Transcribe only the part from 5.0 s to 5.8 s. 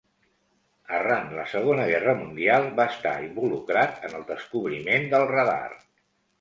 del radar.